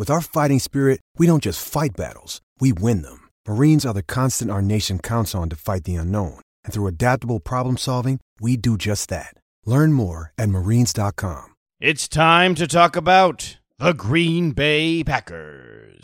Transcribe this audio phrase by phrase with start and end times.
[0.00, 3.28] With our fighting spirit, we don't just fight battles, we win them.
[3.46, 6.40] Marines are the constant our nation counts on to fight the unknown.
[6.64, 9.34] And through adaptable problem solving, we do just that.
[9.66, 11.48] Learn more at marines.com.
[11.82, 16.00] It's time to talk about the Green Bay Packers.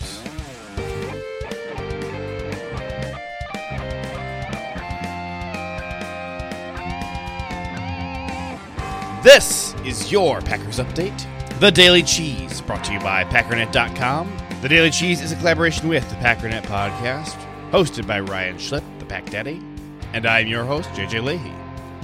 [9.24, 11.26] This is your Packers Update,
[11.60, 14.30] the Daily Cheese, brought to you by Packernet.com.
[14.60, 17.34] The Daily Cheese is a collaboration with the Packernet Podcast,
[17.70, 19.62] hosted by Ryan Schlipp, the Pack Daddy,
[20.12, 21.54] and I'm your host, JJ Leahy.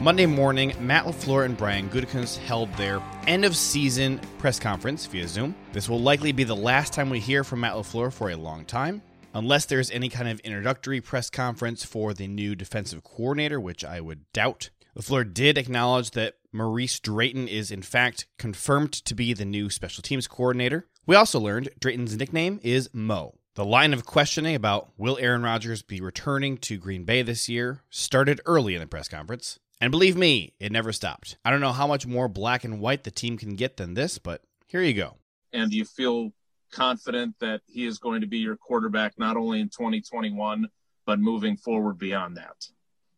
[0.01, 5.29] Monday morning, Matt LaFleur and Brian Gutekunst held their end of season press conference via
[5.29, 5.55] Zoom.
[5.75, 8.65] This will likely be the last time we hear from Matt LaFleur for a long
[8.65, 9.03] time,
[9.35, 14.01] unless there's any kind of introductory press conference for the new defensive coordinator, which I
[14.01, 14.71] would doubt.
[14.97, 20.03] LaFleur did acknowledge that Maurice Drayton is, in fact, confirmed to be the new special
[20.03, 20.87] teams coordinator.
[21.07, 23.39] We also learned Drayton's nickname is Mo.
[23.55, 27.83] The line of questioning about will Aaron Rodgers be returning to Green Bay this year
[27.89, 29.59] started early in the press conference.
[29.81, 31.39] And believe me, it never stopped.
[31.45, 34.19] I don't know how much more black and white the team can get than this,
[34.19, 35.17] but here you go.
[35.55, 36.33] And do you feel
[36.71, 40.69] confident that he is going to be your quarterback not only in 2021,
[41.07, 42.69] but moving forward beyond that?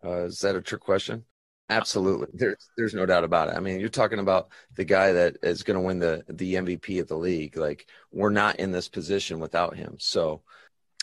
[0.05, 1.25] Uh, is that a trick question?
[1.71, 2.29] Absolutely.
[2.35, 3.57] There's there's no doubt about it.
[3.57, 7.01] I mean, you're talking about the guy that is going to win the the MVP
[7.01, 7.57] of the league.
[7.57, 9.97] Like we're not in this position without him.
[9.99, 10.43] So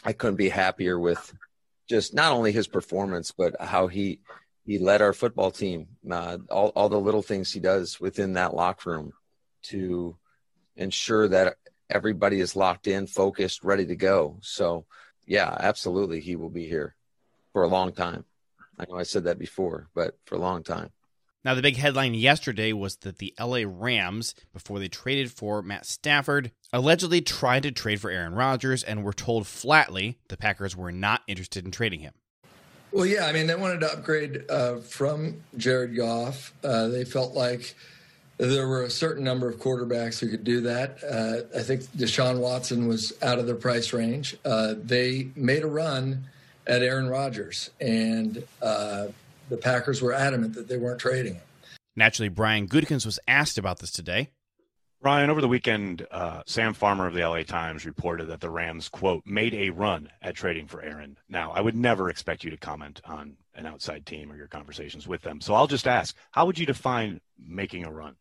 [0.04, 1.34] I couldn't be happier with
[1.90, 4.22] just not only his performance, but how he
[4.64, 5.88] he led our football team.
[6.10, 9.14] Uh, all all the little things he does within that locker room
[9.64, 10.16] to
[10.76, 11.58] ensure that
[11.90, 14.38] everybody is locked in, focused, ready to go.
[14.42, 14.86] So
[15.26, 16.96] yeah, absolutely, he will be here
[17.52, 18.26] for a long time.
[18.82, 20.90] I know I said that before, but for a long time.
[21.44, 25.86] Now, the big headline yesterday was that the LA Rams, before they traded for Matt
[25.86, 30.92] Stafford, allegedly tried to trade for Aaron Rodgers and were told flatly the Packers were
[30.92, 32.14] not interested in trading him.
[32.92, 36.54] Well, yeah, I mean, they wanted to upgrade uh, from Jared Goff.
[36.64, 37.74] Uh, they felt like
[38.38, 40.98] there were a certain number of quarterbacks who could do that.
[41.04, 44.36] Uh, I think Deshaun Watson was out of their price range.
[44.44, 46.26] Uh, they made a run
[46.68, 49.08] at Aaron Rodgers, and uh,
[49.50, 51.44] the Packers were adamant that they weren't trading him.
[51.96, 54.30] Naturally, Brian Gutekunst was asked about this today.
[55.04, 58.88] Ryan, over the weekend, uh, Sam Farmer of the LA Times reported that the Rams,
[58.88, 61.18] quote, made a run at trading for Aaron.
[61.28, 65.08] Now, I would never expect you to comment on an outside team or your conversations
[65.08, 65.42] with them.
[65.42, 68.16] So I'll just ask, how would you define making a run?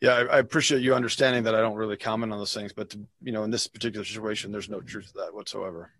[0.00, 2.90] Yeah, I, I appreciate you understanding that I don't really comment on those things, but
[2.90, 5.90] to, you know, in this particular situation, there's no truth to that whatsoever.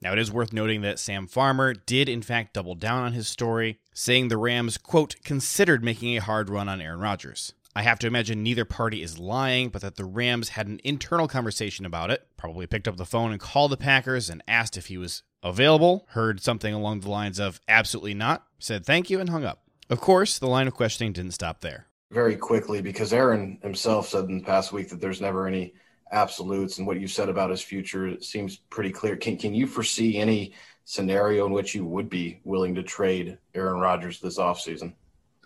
[0.00, 3.26] Now, it is worth noting that Sam Farmer did, in fact, double down on his
[3.26, 7.52] story, saying the Rams, quote, considered making a hard run on Aaron Rodgers.
[7.74, 11.28] I have to imagine neither party is lying, but that the Rams had an internal
[11.28, 14.86] conversation about it, probably picked up the phone and called the Packers and asked if
[14.86, 19.30] he was available, heard something along the lines of absolutely not, said thank you, and
[19.30, 19.62] hung up.
[19.90, 21.86] Of course, the line of questioning didn't stop there.
[22.10, 25.74] Very quickly, because Aaron himself said in the past week that there's never any
[26.10, 29.16] absolutes and what you said about his future seems pretty clear.
[29.16, 30.52] Can can you foresee any
[30.84, 34.94] scenario in which you would be willing to trade Aaron Rodgers this offseason?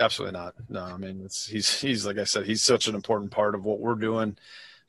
[0.01, 0.55] Absolutely not.
[0.69, 3.65] No, I mean it's he's he's like I said, he's such an important part of
[3.65, 4.37] what we're doing.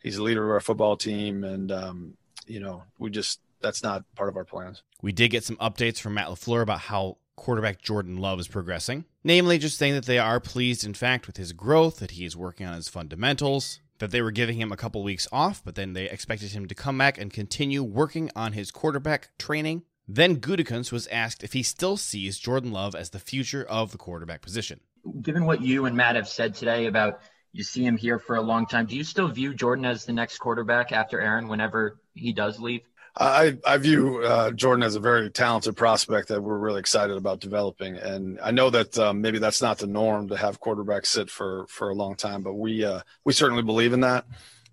[0.01, 4.03] He's the leader of our football team, and um, you know we just that's not
[4.15, 4.83] part of our plans.
[5.01, 9.05] We did get some updates from Matt LaFleur about how quarterback Jordan Love is progressing.
[9.23, 12.35] Namely, just saying that they are pleased, in fact, with his growth, that he is
[12.35, 15.93] working on his fundamentals, that they were giving him a couple weeks off, but then
[15.93, 19.83] they expected him to come back and continue working on his quarterback training.
[20.05, 23.97] Then Gutekunst was asked if he still sees Jordan Love as the future of the
[23.97, 24.81] quarterback position.
[25.21, 27.21] Given what you and Matt have said today about
[27.53, 30.11] you see him here for a long time, do you still view Jordan as the
[30.11, 32.81] next quarterback after Aaron whenever he does leave?
[33.15, 37.39] I, I view uh, Jordan as a very talented prospect that we're really excited about
[37.39, 41.29] developing, and I know that um, maybe that's not the norm to have quarterbacks sit
[41.29, 44.25] for for a long time, but we uh, we certainly believe in that.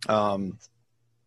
[0.09, 0.59] Um,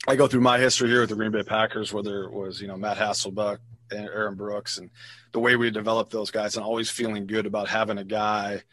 [0.08, 2.68] I go through my history here with the Green Bay Packers, whether it was you
[2.68, 3.60] know Matt Hasselbeck
[3.92, 4.90] and Aaron Brooks, and
[5.34, 8.64] the way we developed those guys, and always feeling good about having a guy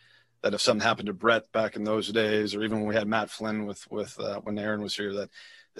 [0.42, 3.06] that if something happened to Brett back in those days, or even when we had
[3.06, 5.28] Matt Flynn with with uh, when Aaron was here, that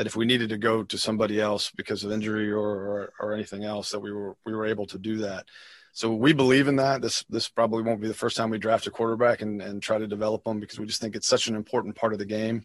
[0.00, 3.34] that if we needed to go to somebody else because of injury or, or, or
[3.34, 5.44] anything else, that we were we were able to do that.
[5.92, 7.02] So we believe in that.
[7.02, 9.98] This this probably won't be the first time we draft a quarterback and, and try
[9.98, 12.64] to develop them because we just think it's such an important part of the game.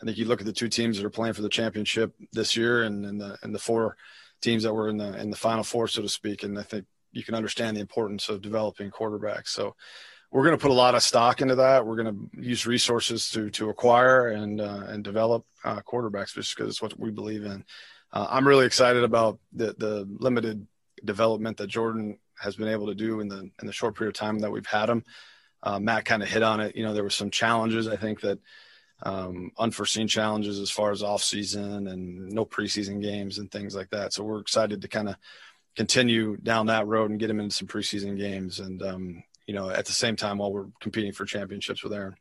[0.00, 2.56] I think you look at the two teams that are playing for the championship this
[2.56, 3.96] year and, and the and the four
[4.40, 6.44] teams that were in the in the final four, so to speak.
[6.44, 9.48] And I think you can understand the importance of developing quarterbacks.
[9.48, 9.74] So
[10.30, 11.84] we're going to put a lot of stock into that.
[11.84, 16.56] We're going to use resources to to acquire and uh, and develop uh, quarterbacks just
[16.56, 17.64] because it's what we believe in.
[18.12, 20.66] Uh, I'm really excited about the the limited
[21.04, 24.18] development that Jordan has been able to do in the in the short period of
[24.18, 25.04] time that we've had him.
[25.62, 26.76] Uh, Matt kind of hit on it.
[26.76, 27.88] You know, there were some challenges.
[27.88, 28.38] I think that
[29.02, 33.90] um, unforeseen challenges as far as off season and no preseason games and things like
[33.90, 34.12] that.
[34.12, 35.16] So we're excited to kind of
[35.76, 39.68] continue down that road and get him into some preseason games and um, you know
[39.68, 42.14] at the same time while we're competing for championships with Aaron.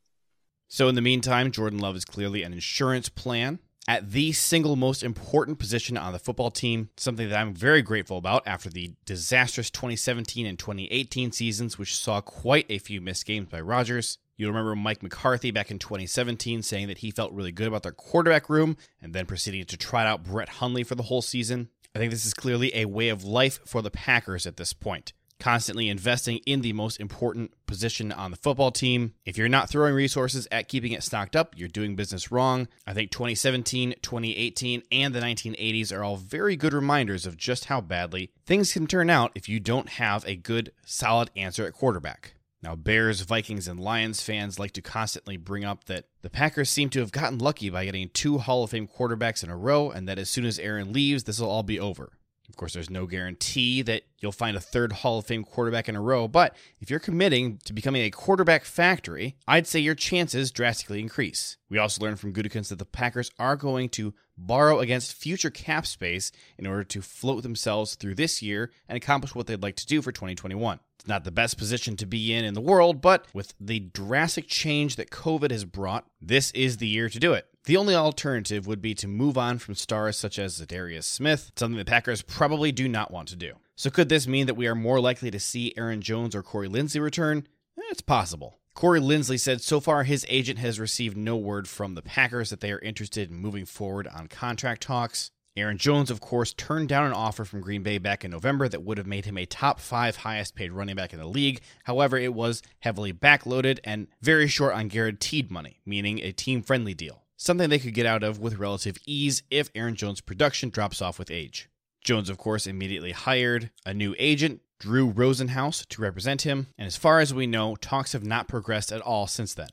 [0.68, 5.04] So in the meantime, Jordan Love is clearly an insurance plan at the single most
[5.04, 9.70] important position on the football team, something that I'm very grateful about after the disastrous
[9.70, 14.18] 2017 and 2018 seasons, which saw quite a few missed games by Rodgers.
[14.36, 17.92] You'll remember Mike McCarthy back in 2017 saying that he felt really good about their
[17.92, 21.70] quarterback room and then proceeding to trot out Brett Hundley for the whole season.
[21.94, 25.14] I think this is clearly a way of life for the Packers at this point.
[25.40, 29.14] Constantly investing in the most important position on the football team.
[29.26, 32.68] If you're not throwing resources at keeping it stocked up, you're doing business wrong.
[32.86, 37.80] I think 2017, 2018, and the 1980s are all very good reminders of just how
[37.80, 42.34] badly things can turn out if you don't have a good, solid answer at quarterback.
[42.62, 46.90] Now, Bears, Vikings, and Lions fans like to constantly bring up that the Packers seem
[46.90, 50.10] to have gotten lucky by getting two Hall of Fame quarterbacks in a row, and
[50.10, 52.12] that as soon as Aaron leaves, this will all be over.
[52.50, 55.96] Of course, there's no guarantee that you'll find a third Hall of Fame quarterback in
[55.96, 60.52] a row, but if you're committing to becoming a quarterback factory, I'd say your chances
[60.52, 61.58] drastically increase.
[61.70, 65.86] We also learned from Gutekunst that the Packers are going to borrow against future cap
[65.86, 69.86] space in order to float themselves through this year and accomplish what they'd like to
[69.86, 70.80] do for 2021.
[71.00, 74.48] It's not the best position to be in in the world, but with the drastic
[74.48, 77.48] change that COVID has brought, this is the year to do it.
[77.66, 81.78] The only alternative would be to move on from stars such as Za'Darius Smith, something
[81.78, 83.54] the Packers probably do not want to do.
[83.76, 86.70] So could this mean that we are more likely to see Aaron Jones or Corey
[86.70, 87.48] Linsley return?
[87.78, 88.60] Eh, it's possible.
[88.74, 92.62] Corey Linsley said so far his agent has received no word from the Packers that
[92.62, 95.32] they are interested in moving forward on contract talks.
[95.58, 98.84] Aaron Jones, of course, turned down an offer from Green Bay back in November that
[98.84, 101.60] would have made him a top five highest paid running back in the league.
[101.84, 106.94] However, it was heavily backloaded and very short on guaranteed money, meaning a team friendly
[106.94, 107.24] deal.
[107.42, 111.18] Something they could get out of with relative ease if Aaron Jones' production drops off
[111.18, 111.70] with age.
[112.04, 116.98] Jones, of course, immediately hired a new agent, Drew Rosenhaus, to represent him, and as
[116.98, 119.70] far as we know, talks have not progressed at all since then.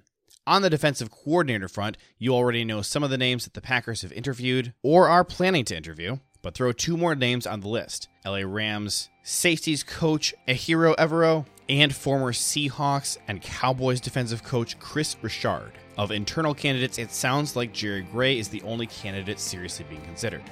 [0.46, 4.02] On the defensive coordinator front, you already know some of the names that the Packers
[4.02, 8.06] have interviewed or are planning to interview, but throw two more names on the list
[8.24, 15.72] LA Rams safeties coach Ejiro Evero and former Seahawks and Cowboys defensive coach Chris Richard.
[15.96, 20.42] Of internal candidates, it sounds like Jerry Gray is the only candidate seriously being considered.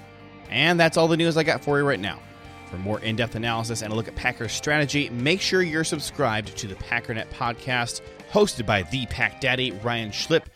[0.48, 2.18] And that's all the news I got for you right now.
[2.70, 6.56] For more in depth analysis and a look at Packers strategy, make sure you're subscribed
[6.56, 8.00] to the Packernet podcast
[8.32, 10.46] hosted by the Pack Daddy, Ryan Schlipp.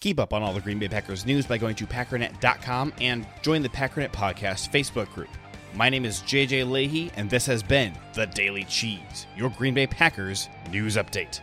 [0.00, 3.62] Keep up on all the Green Bay Packers news by going to packernet.com and join
[3.62, 5.30] the Packernet Podcast Facebook group.
[5.74, 9.86] My name is JJ Leahy, and this has been The Daily Cheese, your Green Bay
[9.86, 11.40] Packers news update.